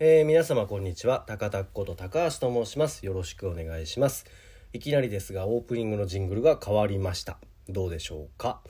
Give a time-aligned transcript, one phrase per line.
[0.00, 1.24] えー、皆様こんにちは。
[1.26, 3.04] 高田こと高橋と申します。
[3.04, 4.26] よろしくお願いします。
[4.72, 7.36] いきなりですがオープニングのジングルが変わりました。
[7.68, 8.60] どうでしょうか。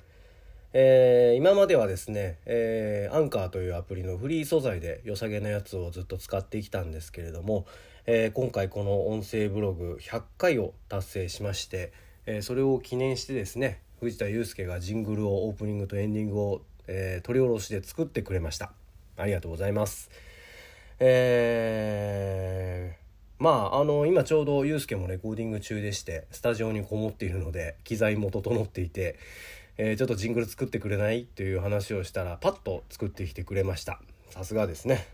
[0.72, 7.66] えー、今まではですね、え、アンカーというアプリのフリー素材で良さげなやつをずっと使ってきたんですけれども、
[8.06, 11.92] えー、今回この音声ブログ100回を達成しまして、
[12.24, 18.72] えそれを記念してですね藤田祐介がジングルをオープニングとエンディングを、え取り下ろしで作ってくれました。
[19.18, 20.10] ありがとうございます。
[21.00, 29.16] えー、まああの今ちょうど祐介もレコーディング中でしてスタジオにこもっているので機材も整っていて
[29.80, 34.00] えー、ちょっとジングル作ってくれないという話をしたらパッと作ってきてくれました。
[34.30, 35.06] さすがですね。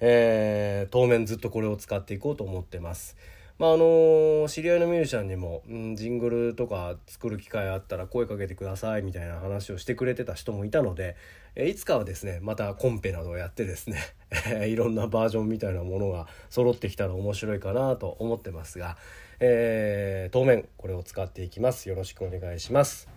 [0.00, 3.16] えー、当面ずっとこれを使っていこうと思ってます。
[3.58, 11.16] まああの知り合いのミュージシャンにも、うん、ジングルとか作る機会あったら声かけてくださいみたいな話をしてくれてた人もいたので、
[11.60, 13.98] えいつかはですねまたコンペなどをやってですね
[14.66, 18.96] いろんなバージョンみたいなものが揃ってきたら面白いかなと思ってますが、
[19.40, 21.88] えー、当面これを使っていきます。
[21.88, 23.08] よろしくお願いします。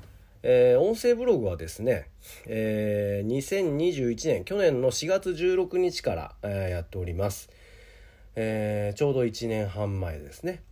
[0.44, 2.10] えー、音声ブログはですね、
[2.48, 7.52] えー、2021年去年の4月16日から、えー、やっております、
[8.36, 10.64] えー、ちょうど1年半前ですね。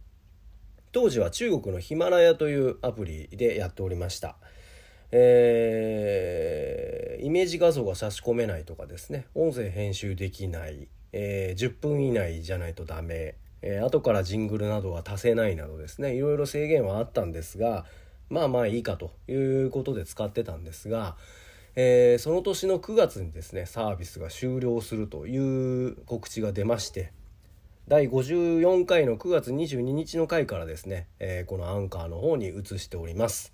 [0.91, 4.37] 当時は中国のヒマラヤというアプリでやっておりました、
[5.11, 9.27] えー、イメージ画像が差し込めないとかですね。
[9.35, 16.15] 音声編集できない、えー、10分以内じゃないとダメ、えー、後からジングルなどは足せないなどですね。
[16.15, 17.85] いろいろ制限はあったんですが
[18.29, 21.15] まあまあいいかということで使ってたんですが、
[21.75, 27.11] えー、その年の9月にですねサービスが終了するという告知が出まして
[27.87, 33.51] 第54回の9月22日の回からですね、えー、このアンカーの方に移しております。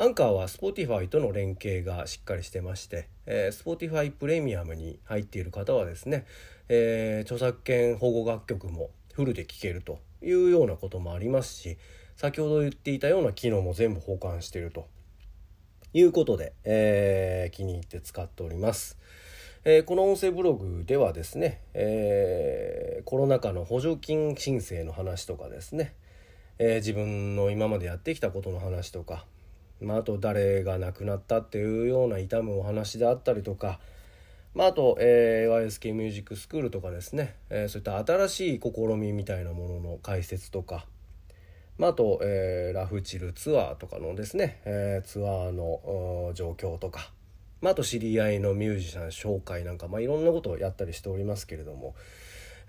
[0.00, 6.24] アンカーは Spotify との連携がしっかりしてまして、えー、Spotify プレミアムに入っている方はですね、
[6.68, 11.78] えー、著作権保護楽曲もフルで聴けるというようなこともありますし
[12.14, 14.86] 先ほど言っていたような機能も全部保管していると
[15.92, 18.98] いうことで、えー、気に入って使っております。
[19.64, 25.94] えー、この音声ブログではですね、えー、コロナ禍の補助金申請の話とかですね、
[26.60, 29.26] えー、自分の今までやってきたことの話とか、
[29.80, 33.78] まあ、あと誰が亡くなったっていうような痛むお話であったりとか、
[34.54, 40.86] まあ、あと、えー、YSK ミュージックスクールとかですね、えー、そういった新しい試みみたいなものの解説とか、
[41.78, 47.12] まあ、あと、えー、ラフチルツアーとかのですね、えー、ツアーの状況とか、
[47.60, 51.94] まあ、あと知り合いのミュージシャン紹介なんか、まあ、いろんなことをやったりしておりますけれども、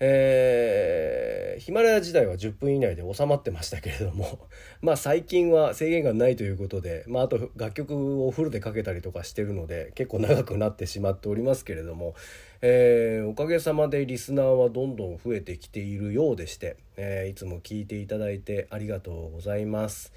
[0.02, 4.48] えー、ヒマラヤ時代は10分以内で収まってましたけれども
[4.82, 12.16] まあ最近は制限がないということで、まあ、あと楽曲をフルでかけたりとかしてるので結構長くなってしまっておりますけれども、
[12.62, 20.14] えー、おかげさまでリスナーはどんどん増えてきているようでして、えー、いつも聞いていただいてありがとうございます。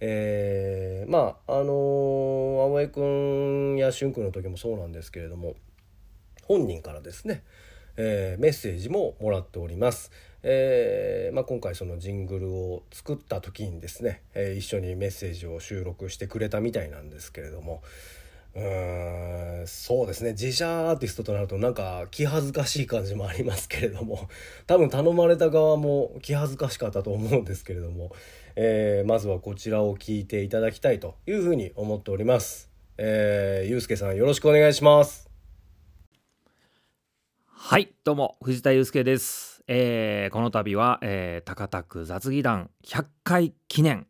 [0.00, 5.54] えー、まああのー、青江くんや俊くんの時もそうなんですけれども
[6.42, 7.42] 本人からですね
[7.96, 10.10] えー、メッセージももらっております。
[10.46, 17.82] えーまあ、今回そのジングルを作った時にですね、えー、一緒にメッセージを収録してくれたみたいなんですけれども
[18.54, 24.28] うーんそうですね自社アーティストとなるとなんか気恥ずかしい感じもありますけれども
[24.66, 28.12] 多分頼まれた側も気恥ずかしかったと思うんですけれども、
[28.54, 32.70] えー、まずはこちらを聞いていただきたいというふうに思っております。
[32.96, 35.33] えー、ゆうすけさんよろしくお願いします。
[37.66, 44.06] はいどうも藤田祐介です、えー、この度は、えー、高田区雑技団100回記念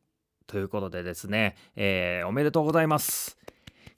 [0.49, 3.39] ということでですね、えー、おめでとうございます。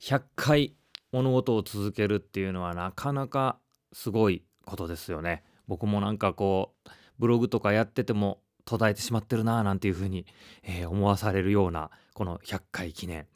[0.02, 0.76] 100回
[1.10, 3.56] 物事を続けるっていうのはなかなか
[3.94, 5.42] すごいことですよね。
[5.66, 10.26] 僕もなんかこうブログとかやってても途絶えてしまってるなぁなんていうふうに、
[10.64, 13.26] え、思わされるようなこの100回記念。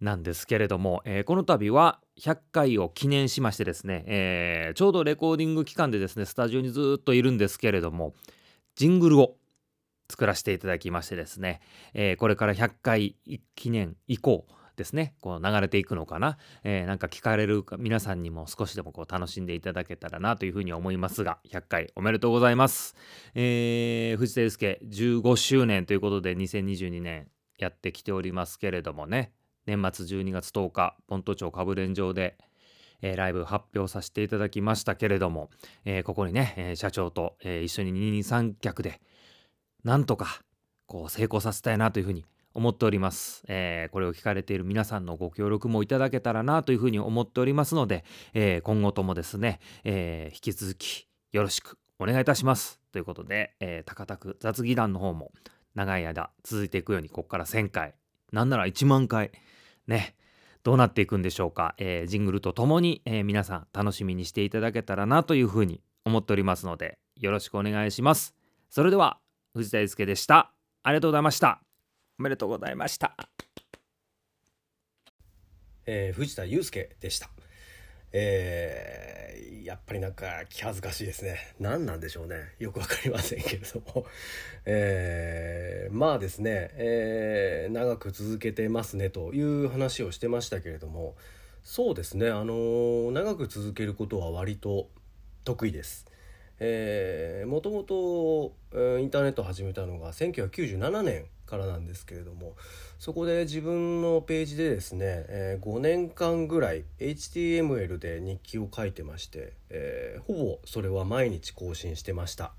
[0.00, 8.14] なんですけれども、えー、この度は100回を記念しましてですね、えー、ちょうどレコーディング期間でですねスタジオにずっといるんですけれども
[8.74, 9.36] ジングルを
[10.10, 11.60] 作らせていただきましてですね、
[11.94, 13.16] えー、これから100回
[13.54, 14.46] 記念以降
[14.76, 22.94] ですねこう流れていくのかな、えー、なんか聞かれる皆さんにも少しでもこう楽しんでいただけたらなというふうに思いますが100回おめでとうございます、
[23.34, 27.28] えー、藤田祐介15周年ということで2022年
[27.58, 29.32] やってきておりますけれどもね。
[29.66, 32.36] 年末12月10日ポント町株連場で、
[33.02, 35.50] えー、ライブ発表させていただきましたけれども、
[35.84, 39.00] えー、ここにね、えー、社長と、え一緒に二人三脚で
[39.84, 40.40] なんとか
[40.86, 42.24] こう成功させたいなというふうに
[42.54, 48.04] 思っております、えこれを聞かれている皆さんのご協力もいただけたらなというふうに思っておりますので、
[48.34, 52.80] え今後ともですね、え引き続きよろしくお願いいたします。
[52.92, 55.32] ということで、え、高田区雑技団の方も
[55.74, 57.94] 長い間続いていくようにここから1,000回
[58.32, 59.30] なんなら1万回
[59.86, 60.14] ね
[60.62, 68.34] どうなっていくんでしょうか、えー、ジングルとともに、えー、皆さん楽しみにしていただけたらなというふうに思っておりますのでよろしくお願いします。
[68.68, 69.18] それでは
[69.54, 70.52] 藤田祐介でした。
[70.82, 71.60] ありがとうございました。
[72.18, 73.16] おめでとうございました。
[75.86, 77.30] えー、藤田祐介でした
[78.18, 81.36] えー、やっぱりなんか気恥ずかしいですね。
[81.60, 82.36] 何なんでしょうね。
[82.58, 84.06] よく分かりませんけれども。
[84.64, 91.14] えー、まあですね、えー、長く続けてますねという話をしてましたけれども。
[91.62, 94.88] そうですねあの長く続けることは割と
[95.44, 96.06] 得意です。
[96.58, 98.54] えー、もともと
[98.98, 102.56] インターネットを始めたのが1997年からなんですけれども
[102.98, 112.52] そこで自分のページでですね、え、5年間ぐらい HTML で日記を書いてまして、え、ほぼそれは毎日更新してました。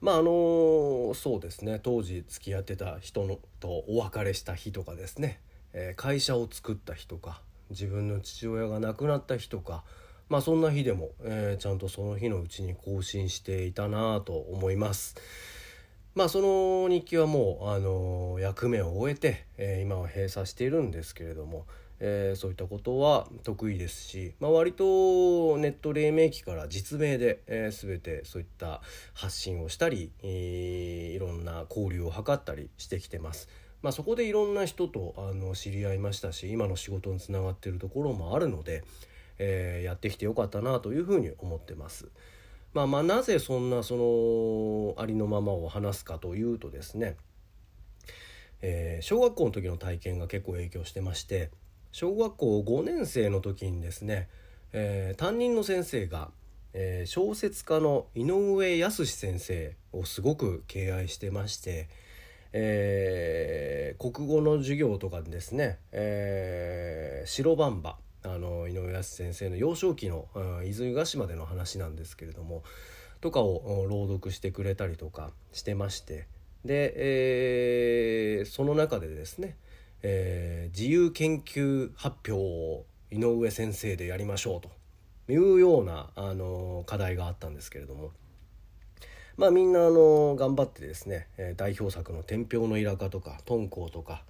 [0.00, 1.80] まああのそうですね。
[1.82, 5.40] 当時付き合ってた人のとお別れした日とかですね、
[5.72, 7.40] え、会社を作った日とか
[7.70, 9.84] 自分の父親が亡くなった日とか
[10.28, 15.16] まあそんな日でも、えー、ちゃんとその日のうちに更新していたなと思います。
[16.18, 21.64] まあその日記はもう、あの、役目を終えて、え、今は閉鎖しているんですけれども、
[22.00, 28.82] え、そういったことは得意ですし、まあ、割とネット黎明期から実名で、え、全てそういった
[29.14, 33.48] 発信をしたり、いろんな交流を図ったりしてきてます。
[33.82, 38.82] まあ、そこでいろんな人とあの知り合いましたし今の仕事につながっているところもあるので、
[39.38, 42.08] え、やってきてよかったなというふうに思ってます。
[42.74, 47.16] まあまあなぜそんなそのありのままを話すかというとですね、
[48.60, 51.50] えー、小学校の時の体験が結構影響してまして
[51.92, 54.28] 小学校5年生の時にですね、
[54.72, 56.30] えー、担任の先生が、
[56.74, 61.88] えー、小説家の井上康先生をすごく敬愛してまして、
[62.52, 70.26] えー、国語の授業とかですね「えー、白バンバ」あの井上康先生の幼少期の
[70.64, 72.62] 伊豆ヶ島での話なんですけれども
[73.20, 76.26] とかを朗読してくれたりとかしてまして
[76.64, 79.56] で、えー、その中でですね、
[80.02, 84.70] えー、自由研究発表を井上先生でやりましょうと
[85.32, 88.10] いうようなあの課題があったんですけれども。
[89.36, 94.24] まあみんなあの頑張ってですね代表作の「天平のイラカ」とか「敦煌」とか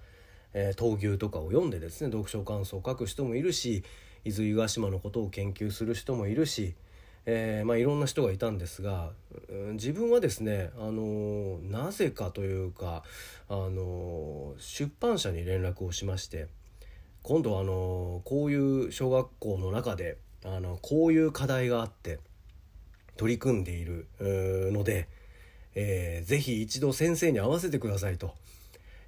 [0.53, 3.83] えー、闘牛とかを読んでですね読書感想を書く人もいるし
[4.25, 6.75] 伊豆ヶ島のことを研究する人もいるし、
[7.25, 9.11] えー、まあ、いろんな人がいたんですが、
[9.49, 13.03] うん、自分はですね、あのー、なぜかというか、
[13.47, 16.47] あの出版社に連絡をしまして
[17.23, 22.19] 今度あのこういう小学校の中であのこういう課題があって
[23.17, 25.07] 取り組んでいるので、
[25.75, 28.33] えー、ぜひ一度先生に会わせてくださいと。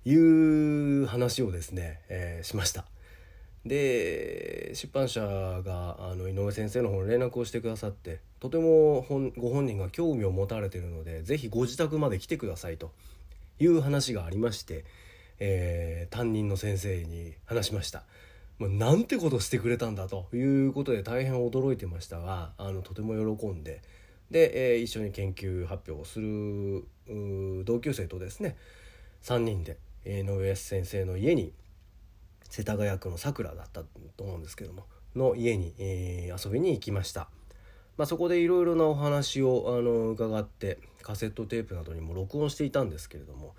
[0.05, 2.85] いう話をですね、えー、しました。
[3.65, 9.05] で出版社があの井上先生の方に連絡をしてくださってとても
[9.37, 12.91] ご本人が興味を持たれているので是非ご自宅まで来てくださいと
[13.59, 14.83] いう話がありまして、
[15.37, 18.03] えー、担任の先生に話しました。
[18.57, 23.81] まあ、なんてことしてくれたんだということで大変驚いてましたがあのとても喜んで
[24.29, 26.85] で、えー、一緒に研究発表をする
[27.65, 28.55] 同級生とですね
[29.23, 31.53] 3人で井上先生の家に
[32.49, 33.81] 世田谷区のさくらだった
[34.17, 37.29] と思うんですけどもの家に、えー、遊びに行きました、
[37.97, 43.55] まあ、そこでいろいろなお話をあの伺ってカセットテープなどにも録音していたんですけれども、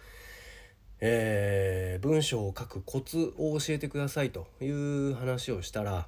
[1.00, 6.06] えー、文章を書くコツを教えてくださいという話をしたら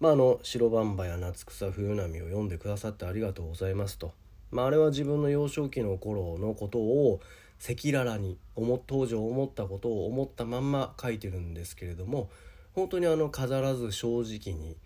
[0.00, 4.12] まあ、あの白バンバや夏草冬波を読んでくださってありがとうございますと、
[4.50, 7.20] まあ、あれは自分の幼少期の頃のことを
[7.62, 8.38] 赤裸々に
[8.86, 12.30] 当時思ったことを思ったまんま書いてるんですけれども
[12.72, 14.76] 本当にあの飾らず正直に、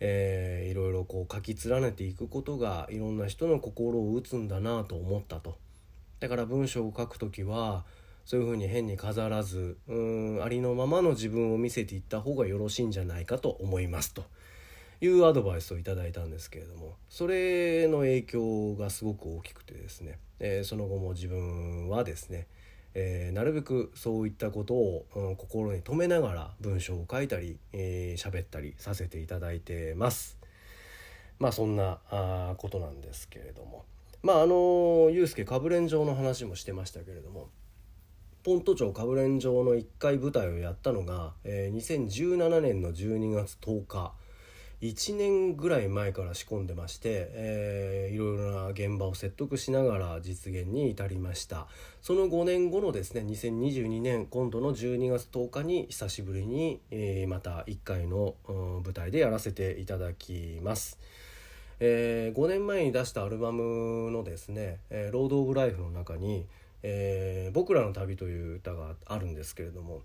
[0.00, 5.56] えー、いろいろこう書き連ねていくことがいろんな人の心を打つんだなと思ったと。
[6.20, 7.84] だから文章を書く時は
[8.24, 14.24] そういうふうに変に飾らずうんありのままの自分を見せていった方がよろしいんじゃないかと思いますと。
[15.04, 22.46] いうアドバイスをいただいたんですけれどもそれの影響がすごく大きくてですね、えー、その後も自分はですね、
[22.94, 30.38] えー、なるべくそういったことを、うん、心に留めながら文章を書いたり喋、えー、ったりさせていただいてます。
[31.38, 33.84] まあそんなあことなんですけれども
[34.22, 37.50] まああのユースケかぶれん状の話もしてましたけれども
[38.44, 44.12] ポント町かぶれん状の1回舞台をやったのが、えー、2017年の12月10日
[44.80, 51.66] 1年ぐらい前から仕込んでまして、えー、いろいろな現場を説得しながら実現に至りました
[52.02, 60.98] その5年後のですね2022年今度の12月10日に久しぶりに、えー、また1回の、うん、舞台でやらせていただきます。
[61.80, 66.46] えー、5年前に出したアルバムのですね「えー、ロード・オブ・ライフ」の中に
[66.82, 70.02] 「えー、僕らの旅」という歌があるんですけれども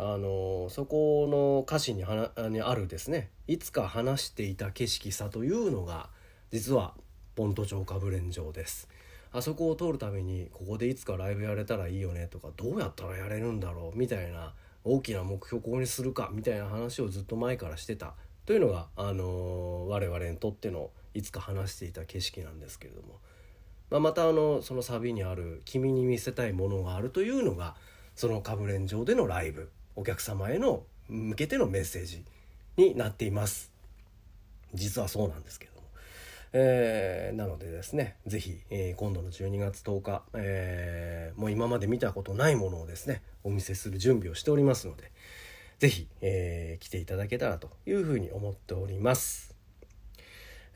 [0.00, 3.30] あのそこの歌詞にはにあるですね。
[3.48, 6.08] いつか話していた景色さというのが
[6.52, 6.94] 実は
[7.34, 8.88] ポント町かぶれん城です。
[9.32, 18.14] あそこを通るためにここでいつかライブやれたらいいよねとかどうやったらやれるんだろうみたいな大きな目標ここにするかみたいな話をずっと前からしてた
[18.46, 23.18] というのが、あの我々にとってのいつか話していた景色なんですけれども、
[23.90, 27.74] まあ、またあのそのサビにある「君に見せたいものがある」というのが
[28.14, 29.70] そのかぶれん上でのライブ。
[29.98, 32.22] お客様への向けてのメッセージ
[32.76, 33.72] になっています
[34.72, 35.88] 実はそうなんですけども、
[36.52, 45.10] えー、なのでですね是非、えー、今度の12月10日、えー、もう今まで見たことないものをですねお見せする準備をしておりますので
[45.80, 49.47] 是非、えー、来ていただけたらというふうに思っております。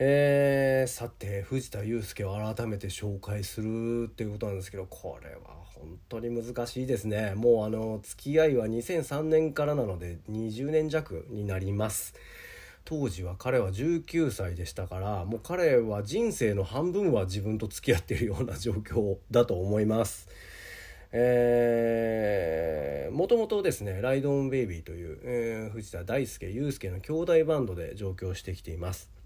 [0.04, 5.42] えー、さて藤田祐介を改めて紹介するっていうことなんですけどこれは
[5.76, 7.35] 本当に難しいですね。
[7.37, 12.14] もうあの付き合いは2003年からなので20年弱になります。
[12.85, 20.28] 当時は彼は19歳でしたからもう彼は人生の半分は自分と付き合っているような状況だと思います。
[21.12, 29.21] え、もともとですねライドオンベイビーという、えー、藤田大輔祐介の兄弟バンドで上京してきています。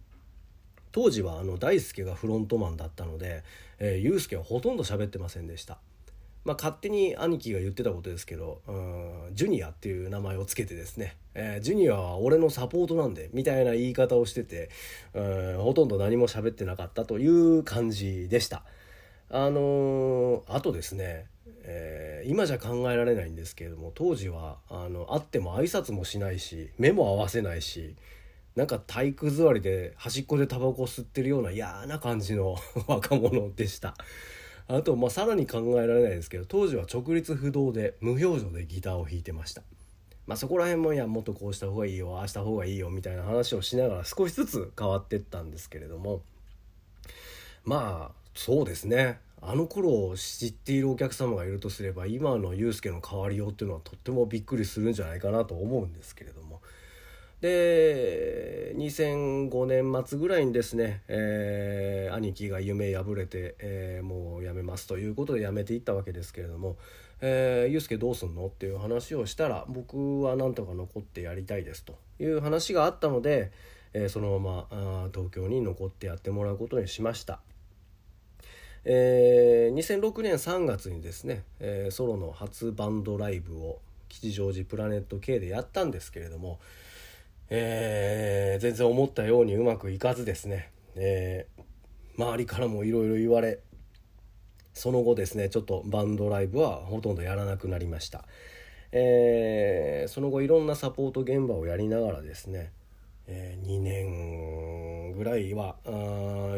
[0.96, 3.44] 当時はあの大輔がフロントマンだったので、
[3.78, 5.76] えー、祐介はほとんど喋ってませんでした。
[6.46, 14.70] まあ、勝手に兄貴が言ってたことですけど、うん、ジュニアっていう名前を付けてですね、えー、ジュニアは俺のサポートなんで、みたいな言い方をしてて、
[15.12, 18.62] うん、ほとんど何も喋ってなかったという感じでした。
[19.28, 21.26] あのー、あとですね、
[21.64, 27.96] えー、今じゃ考えられないんですけれども、当時は、あの、会っても挨拶もしないし、目も合わせないし、
[28.56, 32.56] なんか体育座りで端っこでタバコ吸ってるような嫌な感じの
[32.88, 33.94] 若者でした。
[34.66, 39.62] あと、まあ、さらに考えられないですけど当時は直立不動で無表情でギターを弾いてました。
[40.26, 46.22] まあ、そこら辺もいやもっとこうした方がいいよああした方がいいよみたいな話をしながら少しずつ変わってったんですけれども
[47.64, 56.60] まあそうですねあの頃を知っているお客様がいるとすれば今のユースケの変わりようっていうのはとってもびっくりするんじゃないかなと思うんですけれども
[57.40, 66.76] で2005年末ぐらいにですね、えー、兄貴が夢破れて、えー、もうやめますということで辞めていったわけですけれども
[67.20, 73.52] 「えー、ゆうすけどうすんの?」っていう話をしたら僕はなんとか残ってやりたいですという話があったので、
[73.92, 77.40] えー、そのまま東京に残ってやってもらうことにしました。
[78.88, 86.60] えー、2006年3月にですね、えー、ソロの初バンドライブを吉祥寺プラネット K でやったんですけれども、
[87.48, 93.60] えー、全然思ったようにうまくいかずですね、えー、周りからもいろいろ言われ
[94.74, 98.24] その後ですねちょっとバンドライブはほとんどやらなくなりました、
[98.92, 102.72] えー、その後いろんなサポート現場をやりながらですね、
[103.26, 105.76] えー、2年ぐらいは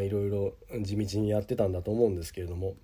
[0.01, 2.75] いろいろ地道にやってたんだと思うんですけれども。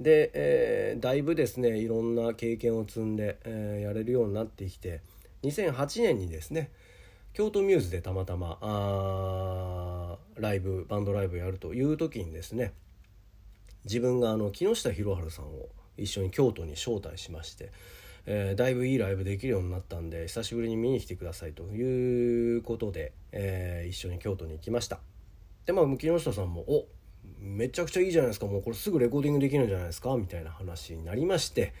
[0.00, 5.02] で、えー、だいぶですねいろんな経験を積んで、えー、やれるようになってきて
[5.44, 6.70] 2008年にですね
[7.34, 12.72] 京都ミューズでたまたまあライブバンドライブやるという時にですね
[13.84, 17.72] 自分があの木下博治さんを一緒に京都に招待しまして、
[18.26, 25.00] えー、だいぶいいライブできるようになったんで久しぶりに見に来てくださいということで、えー、一緒に京都に行きました。
[25.66, 26.86] でまあ木下さんも「お
[27.40, 28.46] めちゃくちゃいいじゃないですか。
[28.46, 31.74] もうこれすぐレコーディングできるんじゃないですか」みたいな話になりまして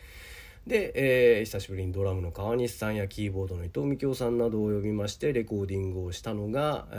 [0.66, 0.92] で、
[1.38, 6.96] えー、久しぶりにドラムの川西さんやキーボードの伊藤美京さんなどを呼びましてレコーディングをしたのが、え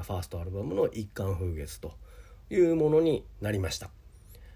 [0.00, 1.94] ー、ファーストアルバムの「一貫風月」と
[2.50, 3.90] いうものになりました。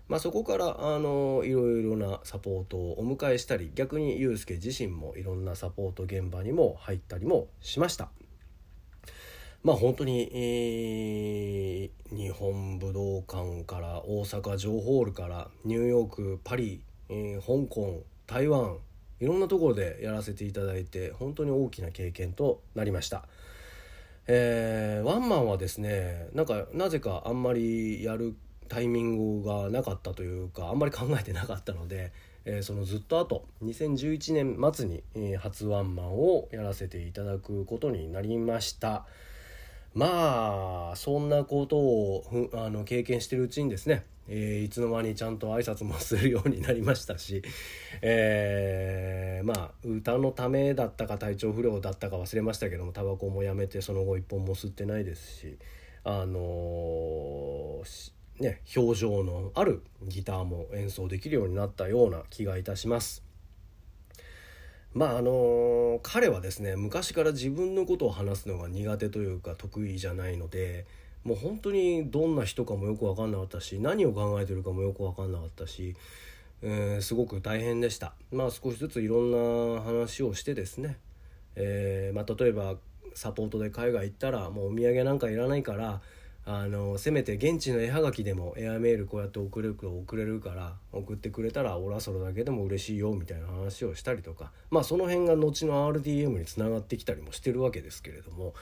[0.08, 8.10] まあ、そこからあのいろいろなサポートをお迎えしたり逆にユースケ自身もいろんなサポート現場にも入ったりもしました。
[9.62, 18.76] まあ本当に、えー、日本武道館から大阪城ホールからニューヨークパリ、えー、香港台湾
[19.18, 23.24] いろんなところでやらせていただいて本当に大きな経験となりました。
[24.28, 28.36] えー、ワンマンはですねなんかなぜかあんまりやる
[28.68, 32.12] タイミングがなかったというかあんまり考えてなかったので、
[32.44, 39.06] えー、そのずっと後2011年末に、え、初ワンマンをやらせていただくことになりました。
[39.92, 47.42] まあそんなことをあの経験してるうちにですね、えー、いつの間にちゃんと挨拶もするようになりましたし、
[48.00, 55.58] えー、まあ歌のためだったか体調不良だったか忘れましたけどもタバコもやめてその後一本も吸ってないですし
[56.04, 63.24] あのー、ね表情のあるギターも演奏できるようになったような気がいたします。
[64.92, 70.86] まああの彼はですね昔から自分のことを話すのが苦手というか得意じゃないので
[71.24, 75.94] もう本当にどんな人かもよく分かんなかったし何を考えてるかもよく分かんなかったし、
[76.62, 78.14] えー、すごく大変でした。
[78.32, 79.30] まあ少しずついろん
[79.76, 80.98] な話をしてですね、
[81.56, 82.76] えー、まあ、例えば
[83.14, 86.00] サポートで海外行ったらもうお土産なんかいらないから
[86.46, 94.52] あのせめて現地の絵はがきでもエアメールこうやって送れる送れるから送ってくれたら俺はそれだけでも嬉しいよみたいな話をしたりとか。
[94.70, 98.54] まあその辺が後の RDM につながってきたりもしてるわけですけれども。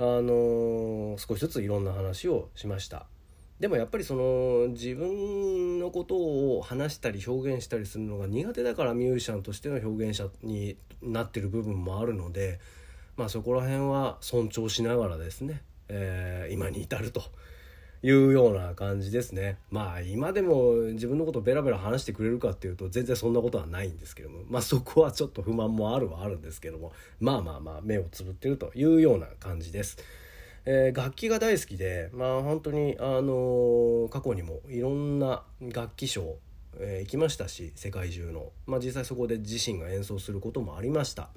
[0.00, 3.06] あの少しずついろんな話をしました。
[3.60, 12.58] でもやっぱりその自分のことを話したり表現したりするのが苦手だからミュージシャンとしての表現者になってる部分もあるので
[13.18, 17.22] まあそこら辺は尊重しながらですねえー、今に至ると
[18.02, 29.98] いうような感じですねまあ今でも自分のことベラベラ話してくれるかっていうと全然そんなことはないんですけどもまあそこはちょっと不満もあるはあるんですけどもまあまあまあ目をつぶってるというような感じです。
[30.66, 36.36] えー、楽器が大好きでまあ本当にあのー、過去にもいろんな楽器賞、
[36.78, 41.30] えー、行きましたし世界中の、まあ、実際そこで自身が演奏することもありました。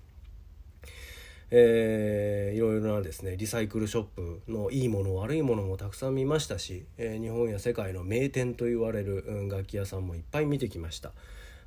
[1.56, 11.12] えー、いろいろなですねリサイクルショップのいいもの悪いものもたくさん見ましたし、えー、日本や世界の名店と言われる、うん、楽器屋さんもいっぱい見てきました。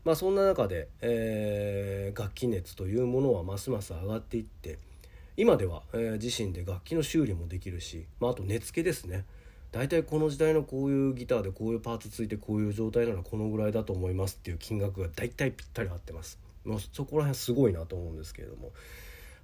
[0.04, 4.78] まあ、そんな中で、えー、楽器熱というものはますます上がっていって
[5.36, 9.24] 今では、えー、自身で楽器の修理もできるし、まあ、あと根付けですね。
[9.70, 16.40] 大体この時代のこういうギターでこういうパーツついてこういう状態ならこのぐらいだと思いますっていう金額が大体ぴったり合ってます。
[16.64, 18.72] もうそこら辺すごいなと思うんですけれども。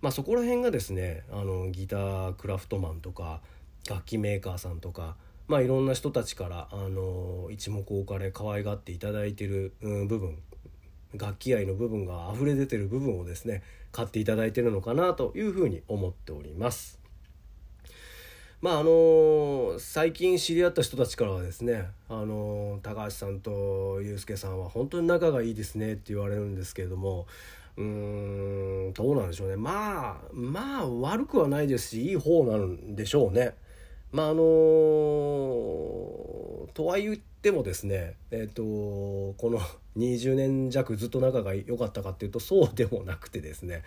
[0.02, 3.40] まあ、そこら辺がですねあのギタークラフトマンとか
[3.88, 10.36] 楽器メーカーさんとか、まあ、いろんな人たちからあの一目置かれ可愛がっていただいてる、うん、部分
[11.14, 13.62] 楽器愛の部分が溢れ出てる部分をですね
[13.92, 16.98] 買っていただいてるのかなというふうに思っております。
[18.60, 27.26] まああの最近知り合った人たちからはですね、あの高橋さんとユうスケさんは本当に仲がいいですねって言われるんですけれども
[27.76, 33.54] うーんどうなんでしょうねまあまあ悪くはないですしいい方なんでしょうね。
[34.12, 34.42] まああの
[36.74, 38.62] とは言ってもですねえっ、ー、と
[39.38, 39.60] この
[39.96, 43.82] 20年弱ずっと仲が良かったかっていうとそうでもなくてですね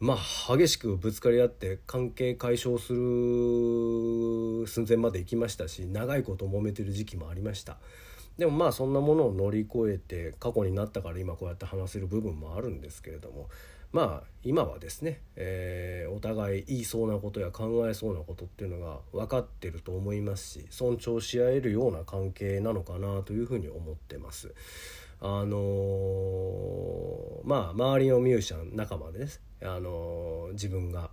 [0.00, 7.78] まあ激しくぶつかり合って関係解消する寸前まで行きましたし長いこと揉めてる時期もありました。
[8.38, 13.48] でもまあそんなものを乗り越えて過去になったから今こうやって話せる部分もあるんですけれども
[13.92, 24.54] まあ今はですね、えー、お互い言いそうなことや考えそうなことっていうのが分かってると思いますし尊重し合えるような関係なのかなというふうに思ってます。
[25.24, 29.28] あのー、まあ周りのミュージシャン仲間でね、
[29.62, 31.10] あのー、自分が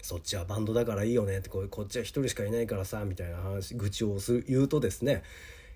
[0.00, 5.22] そっちはバンドだからいいよねってこっちは一人しかいないからさみたいな話愚痴をする言うとですね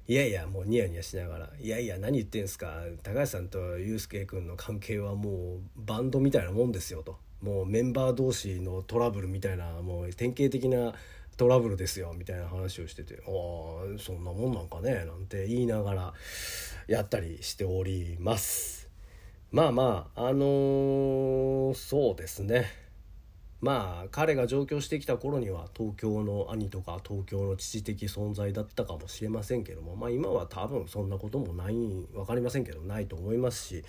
[0.07, 10.95] いやいやもうニヤニヤしながら「いやいや何言ってんすか高橋さんとユースケ君の関係はもうバンドみたいなもんですよ」と「もうメンバー同士のトラブルみたいなもう典型的な
[11.39, 16.15] トラブルですよ」みたいな話をしてて「ああそんなもんなんかね」なんて言いながら
[16.87, 18.91] やったりしております。
[19.53, 22.84] まあまああのー、そうですね
[23.65, 31.75] まあ彼が上京してきた頃には東京の兄とか東京の父的存在だったかもしれませんけどもまあ今は多分そんなこともない
[32.13, 33.83] 分かりませんけどないと思いますし、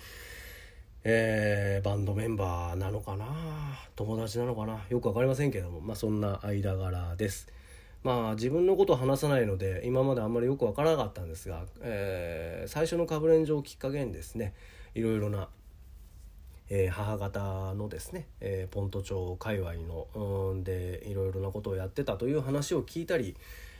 [1.04, 3.26] えー、バンドメンバーなのかな
[3.96, 7.46] 友達なのかなよく分かりませんけどもまあそんな間柄です。
[8.02, 14.54] まあ自分のことを話さないので今まであんまりよく分からなかったんですが、えー、最初のかぶれん状をきっかけにですね
[14.94, 15.48] いろいろな
[16.68, 23.36] えー、母方のですね、えー、ポント町界隈のうんでいろいろなことをやってたという話を聞いたり、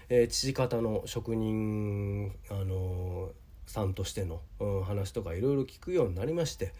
[0.08, 3.30] えー、父方の職人、あの
[3.66, 6.72] さんとしての、うん、話とかいろいろ聞くようになりまして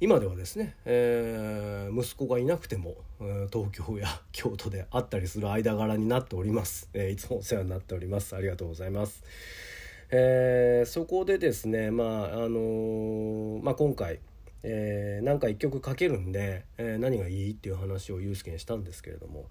[0.00, 2.96] 今ではですね、えー、息子がいなくても、
[3.50, 9.22] 東京や京都で会ったりする間柄になっております、えー、いつもお世話になっておりますありがとうございます。
[10.10, 14.20] えー、そこでですねまああのまあ、今回
[14.68, 19.46] えー、なんか一曲かけるんで、えー、何がいいっていう話をユースケにしたんですけれども、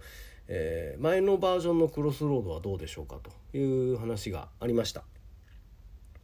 [0.49, 3.19] えー、前のバージョンのクロスロードはどうでしょうか
[3.51, 5.05] という話がありました。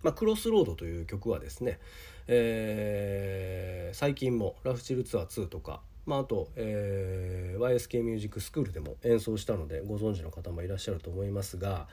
[0.04, 1.80] まあ、クロスロードという曲はですね、
[2.28, 11.88] えー、最近もラフチルツアー2とかまあ、あと、えー、YSK ミュージックスクールでも演奏したのでご存知の方もいらっしゃると思いますが、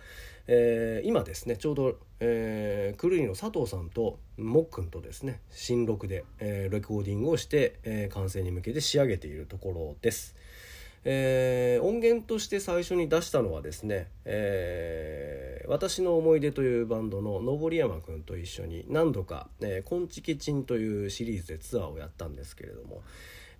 [0.46, 10.34] えー、今ですねちょうど、えー、クルリの佐藤さんともっくんとですね新録で、えー、レコーディングをして、えー、完成に向けて仕上げているところです。
[11.04, 23.02] えー、音源として最初に出したのはですね、えー、私の思い出というバンドの登山くんと一緒に何度か「えー、こんちきちん」というシリーズでツアーをやったんですけれども、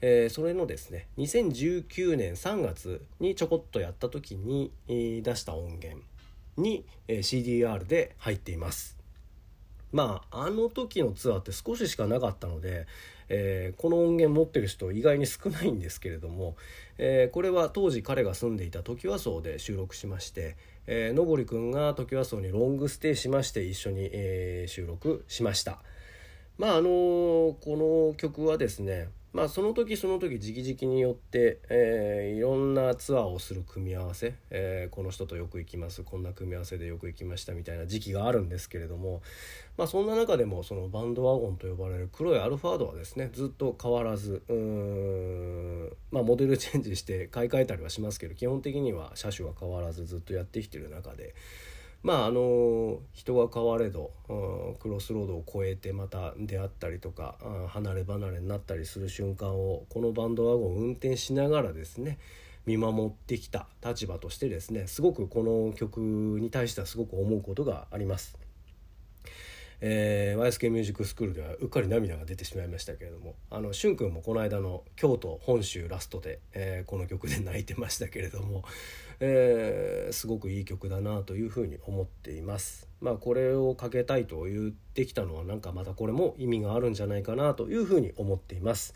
[0.01, 6.03] えー、それのですね2019年3月にちょこっとやった時に、出した音源
[6.57, 8.99] に、え、CDR で入っています。
[9.93, 12.87] まああの時のツアーって少ししかなかったので、
[13.29, 16.57] えー、この音源持ってる人意外に少ないんですけれども、
[16.99, 20.57] えー、これは当時彼が住んでいた時和荘で収録しまして、
[20.87, 25.79] えー、のぼりくんが時和荘にロングステイしまして一緒に、えー、収録しました。
[26.59, 27.57] まああのこ
[28.11, 39.21] の曲はですねまあその時その時時期時期によって、えー、いろんなツアーをする組み合わせ、えー、この人とよく行きますこんな組み合わせでよく行きましたみたいな時期があるんですけれども
[39.77, 51.35] まあそんな中でもそのバンドワゴンと呼ばれる黒いアルファードはですねずっと変わらずうんまあモデルチェンジして買い替えたりはしますけど基本的には車種は変わらずずっとやってきてる中で。
[52.03, 62.19] まああの人が変われど、うん、クロスロードを越えてまた出会ったりとか、うん、離れ離れになったりする瞬間をこのバンドワゴンを運転しながらですね
[62.67, 68.39] 見守ってきた立場としてですねすごくこの曲に対してはすごく思うことがあります。
[69.81, 78.65] えー、YSK ミュージックスクールではうっかり涙が出てしまいましたけれどもあのしゅんくんもこの間の京都本州ラストで、えー、この曲で泣いてましたけれども、
[79.21, 82.89] えー、すごくいい曲だなというふうに思っています。
[83.01, 88.95] まあこれをかけたいと言ってきたのはなんかまたこれも意味があるんじゃないかなというふうに思っています。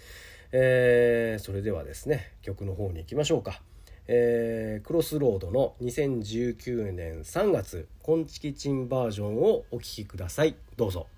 [0.52, 3.62] えー、それではですね曲の方に行きましょうか。
[4.08, 11.11] えー、クロスロードの2019年3月「コンチキチン」バージョンをお聴きくださいどうぞ。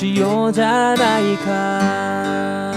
[0.00, 2.72] しようじゃないか。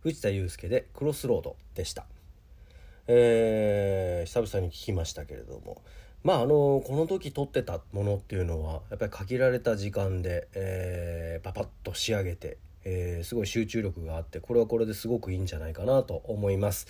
[0.00, 2.06] 藤田祐介で「クロスロード」でした、
[3.06, 5.80] えー久々に聞きましたけれども。
[6.24, 16.86] まああのこの時撮ってたものっていうのはやっぱり限られた時間で、えーパパッと仕上げて、えーすごい集中力があってこれはこれですごくいいんじゃないかなと思います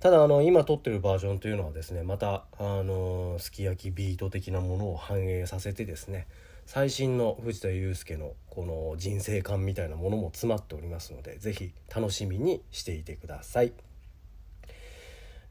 [0.00, 6.26] ただあの今撮ってるバージョンというのはですねまたあのすき焼きビート的なものを反映させてですね
[6.66, 13.72] 最新の藤田祐介のこの人生観みたいなものも詰まっておりますので是非楽しみにしていてください。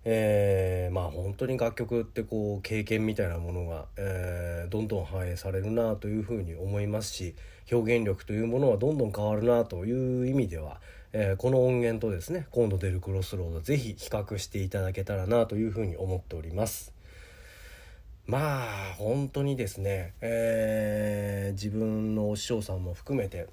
[0.04, 7.36] えーまあ本当に楽曲ってこう経験みたいなものが、えーどんどん反映されるなというふうに思いますし
[7.72, 10.82] 表現力というものはどんどん変わるなという意味では、
[11.14, 16.94] えーこの音源とですね今度出るクロスロードぜひ比較していただけたらなというふうに思っております。
[18.28, 23.48] まあ本当にですね、えー自分のお師匠さんも含めて、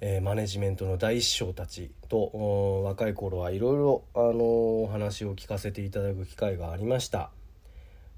[0.00, 7.30] えマネジメントの大師匠たちと若い頃はいろいろあのお話を聞かせていただく機会がありました。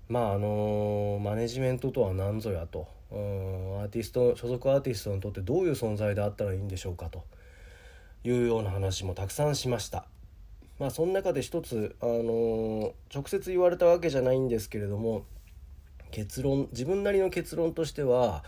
[0.08, 7.24] まああのマネジメントとは何ぞやとうんアーティスト所属アーティストにとってどういう存在であったらいいんでしょうかと
[8.24, 10.06] いうような話もたくさんしました。
[10.78, 15.24] まあその中で一つ、あのー直接言われたわけじゃないんですけれども
[16.10, 18.44] 結論自分なりの結論としては、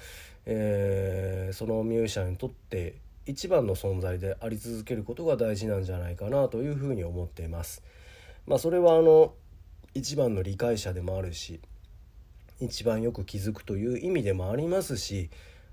[0.47, 7.83] えーそのミュージシャンにとって一番の存在であり続けることが大事なんじゃないかなというふうに思っています。
[8.47, 9.35] まあ、それはあの
[9.95, 11.61] 一番の理解者でもあるし
[12.61, 15.31] 一番よく気づくという意味でもありますし、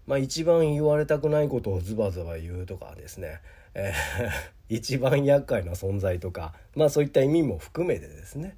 [0.08, 3.42] まあ、一番言われたくないことをズバズバ言うとかですね、
[3.74, 8.56] えー 一番厄介な存在とか、まあ、そういった意味も含めてですね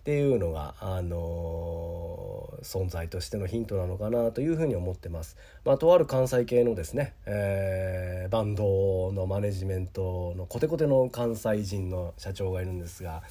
[0.00, 5.36] っていうのが、あのー存在としてのヒントなのかなというふうに思ってます。
[5.64, 13.22] まあ、とある関西系のですね、えーバンドのマネジメントのコテコテの関西人の社長がいるんですが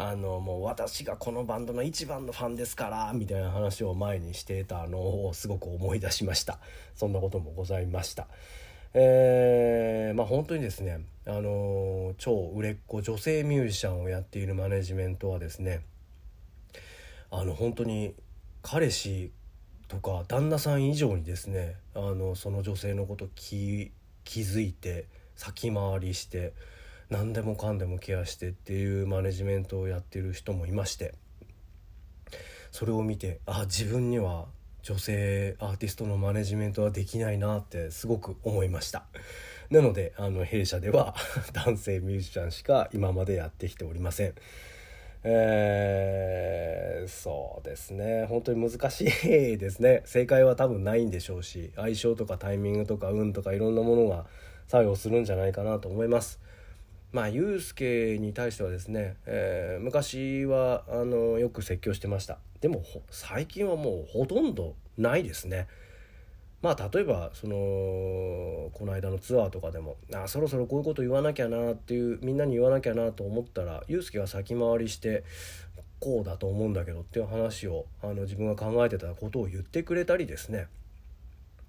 [0.00, 6.60] あのもう私がこのバンドの一番のファンですからみたいな話を前にしていたのをすごく思い出しました。
[6.94, 8.28] そんなこともございました。
[8.94, 15.80] えーまあ本当にですねあの超売れっ子女性ミュージシャンをやっているマネジメントはですね
[17.32, 18.14] あの本当に
[18.62, 19.32] 彼氏
[19.88, 23.90] とか旦那さん以上にですねあのその女性のこと気
[24.22, 26.54] 気づいて先回りして
[27.10, 31.14] 何でもかんでもケアしてっていうマネジメントをやってる人もいまして
[32.70, 34.46] それを見てあ自分には
[34.82, 39.04] 女性アーティストのマネジメントはできないなってすごく思いました。
[39.70, 41.14] なのであの弊社では
[41.52, 44.34] 男性ミュージシャンしか今までやってきておりません。
[45.24, 48.26] えーそうですね。
[48.26, 50.02] 本当に難しいですね。
[50.04, 54.26] 正解は多分ないんでしょうし相性とかタイミングとか運とかいろんなものが
[54.66, 56.38] 作用するんじゃないかなと思います。
[57.12, 62.38] まあユうスケに対してはですね、えー昔はあのよく説教してました。
[62.60, 65.68] でも最近はもうほとんどないですね。
[66.60, 75.24] まあ例えばそのこの間のツアーとかでもあそろそろこういうこと言わなきゃなっていうみんなに言わなきゃなと思ったらユうスケが先回りして
[76.00, 80.66] こうだと思うんだけどっていう話をあの自分が考えてたことを言ってくれたりですね。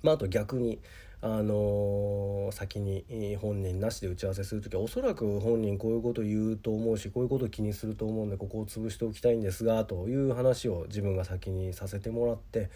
[0.02, 0.80] まあ、あと逆に、
[1.22, 12.70] あの先に本人なしで打ち合わせする時はおそらく本人こういうこと言うと思うしこういうこと気にすると思うんでここを潰しておきたいんですがという話を自分が先にさせてもらって、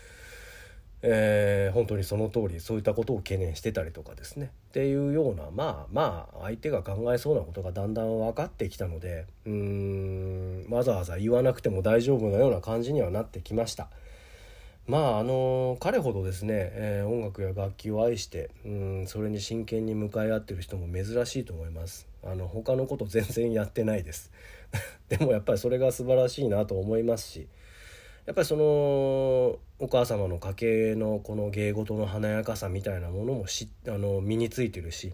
[1.03, 13.89] えー、本当にその通りそういったことを懸念してたりとかですねっていうようなまあまあ相手が考えそうなことがだんだん分かってきたのでうーんわざわざ言わなくても大丈夫なような感じにはなってきました。
[14.85, 22.07] まああの彼ほどですね、えー、音楽や楽器を愛してうんそれに真剣に向かい合ってる人も珍しいと思います。
[22.25, 24.31] あの他のこと全然やってないです。
[25.09, 27.47] でもやっぱりそれが素晴らしいなと思いますし
[28.25, 28.63] やっぱりその
[29.79, 35.13] お母様の家系のこの芸事の華やかさみたいなものもしあの身についてるし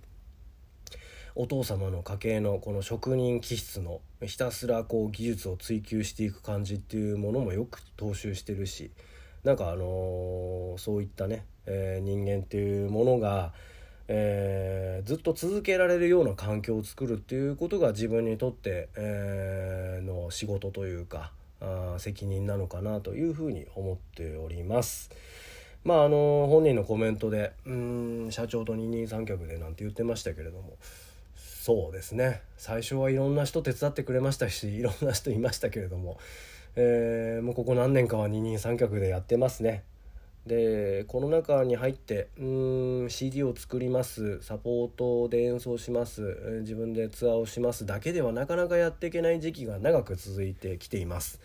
[1.36, 8.92] お父様の家系のこの職人気質のひたすらこう技術を追求していく感じっていうものもよく踏襲してるし
[9.44, 13.54] なんかあの、そういったね、えー、人間っていうものが、
[14.08, 25.12] えー、ずっと続けられるような環境を作るっていうことが自分にとって、えの仕事というかあ責任なのかなというふうに思っております。
[25.84, 30.74] まああの本人のコメントでうん社長と二人三脚でなんて言ってましたけれども
[31.36, 36.18] そうですね最初はいろんな人手伝ってくれましたしいろんな人いましたけれども
[36.76, 39.84] えー、もうここ何年かは二人三脚でやってますね。
[40.46, 44.42] でこの中に入ってうん CD を作ります。
[44.42, 46.60] サポートで演奏します。
[46.62, 47.86] 自分でツアーをします。
[47.86, 51.40] だけではなかなかやっていけない時期が長く続いてきています。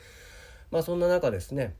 [0.70, 1.74] まあそんな中ですね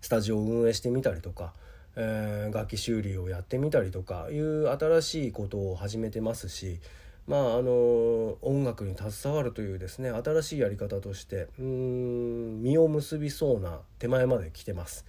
[0.00, 1.52] スタジオを運営してみたりとか、
[1.94, 6.80] えー、楽器修理をやってみたりとかいう新しいことを始めてますし
[7.26, 15.06] まああの音楽に携わるというですね新しいやり方としてうん実を結びそうな手前まで来てます。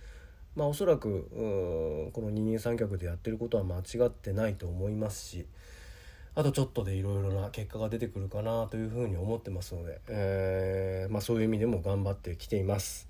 [0.55, 5.47] まあ、おそらくこの二人三脚でやってることは間違ってないと思いますし
[6.35, 13.07] あとちょっとでいろいろな結果が出てくるかなというふうに思ってますので、えー、まあ、そういう意味でも頑張ってきています。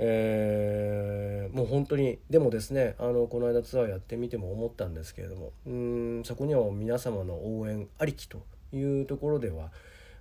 [0.00, 9.70] えー、もう本当にでもですねあのこの間ツアーやってみても思ったんですけれどもうんそこには皆様の応援ありきというところでは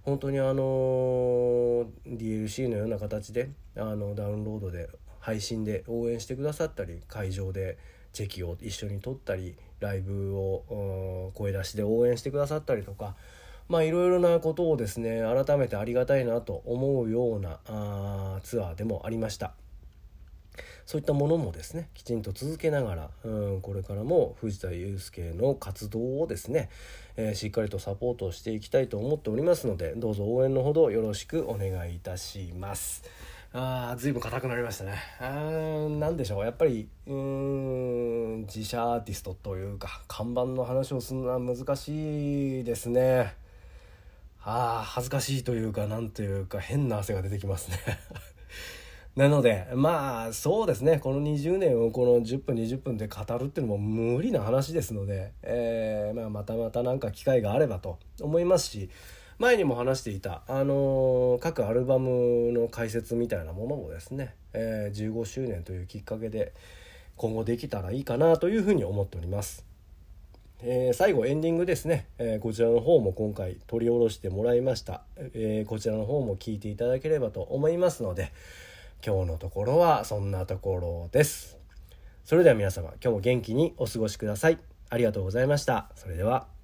[0.04, 7.78] 本当にあの DLC のような形であのダウンロードで配信で応援してくださったり会場で
[8.14, 13.16] チェキを一緒に撮ったりライブを声出しで応援してくださったりとか
[13.68, 19.54] まあいろいろなことをですね改めてありがたいなと思うようなあツアーでもありました。
[20.86, 26.70] そういったものもですねきちんと続けながら、うん、これからも藤田祐介の活動をですね、
[27.16, 33.04] えー、しっかりとサポートしていきたいと思っておりますのでどうぞ応援のほどよろしくお願いいたします。
[33.54, 34.98] あ随分硬くなりましたね。
[35.20, 36.44] あ何でしょう。
[36.44, 43.36] やっぱりうーん自社アーティストというか看板の話をするのは難しいですね。
[44.44, 47.80] ああ恥ずかしいというかなんというか変な汗が出てきますね。
[49.18, 51.00] なのでまあそうですね。
[51.00, 58.92] この20年をこの10分20分で語るっていうのも無理な話ですので、えー、まあ、またまた何か機会があればと思いますし
[59.40, 66.54] 前にも話していた、あのー、各アルバムの解説みたいなものもですね、えー、15周年というきっかけで
[67.16, 69.66] 今後できたらいいかなというふうに思っております。
[70.62, 78.32] えー、最後エンディングですね、えー、こちらの方も今回取り下ろしてもらいました、えー、こちらの方も聞いていただければと思いますので
[79.06, 81.58] 今日のところはそんなところです。
[82.26, 84.60] それでは皆様今日も元気にお過ごしください。
[84.90, 85.90] ありがとうございました。
[85.96, 86.57] それでは。